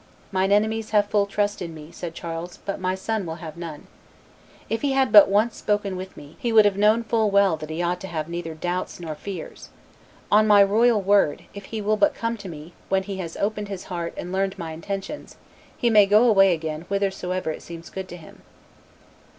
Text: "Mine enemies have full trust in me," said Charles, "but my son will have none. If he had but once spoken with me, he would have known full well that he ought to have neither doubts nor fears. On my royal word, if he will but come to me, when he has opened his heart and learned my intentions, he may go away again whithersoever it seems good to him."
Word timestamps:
"Mine 0.31 0.51
enemies 0.51 0.89
have 0.89 1.05
full 1.11 1.27
trust 1.27 1.61
in 1.61 1.75
me," 1.75 1.91
said 1.91 2.15
Charles, 2.15 2.57
"but 2.65 2.79
my 2.79 2.95
son 2.95 3.23
will 3.23 3.35
have 3.35 3.55
none. 3.55 3.85
If 4.67 4.81
he 4.81 4.93
had 4.93 5.11
but 5.11 5.29
once 5.29 5.55
spoken 5.55 5.95
with 5.95 6.17
me, 6.17 6.37
he 6.39 6.51
would 6.51 6.65
have 6.65 6.75
known 6.75 7.03
full 7.03 7.29
well 7.29 7.55
that 7.57 7.69
he 7.69 7.83
ought 7.83 7.99
to 8.01 8.07
have 8.07 8.27
neither 8.27 8.55
doubts 8.55 8.99
nor 8.99 9.13
fears. 9.13 9.69
On 10.31 10.47
my 10.47 10.63
royal 10.63 11.03
word, 11.03 11.43
if 11.53 11.65
he 11.65 11.81
will 11.81 11.97
but 11.97 12.15
come 12.15 12.35
to 12.37 12.49
me, 12.49 12.73
when 12.89 13.03
he 13.03 13.17
has 13.17 13.37
opened 13.37 13.67
his 13.67 13.83
heart 13.93 14.15
and 14.17 14.31
learned 14.31 14.57
my 14.57 14.71
intentions, 14.71 15.35
he 15.77 15.91
may 15.91 16.07
go 16.07 16.27
away 16.27 16.51
again 16.51 16.85
whithersoever 16.89 17.51
it 17.51 17.61
seems 17.61 17.91
good 17.91 18.07
to 18.07 18.17
him." 18.17 18.41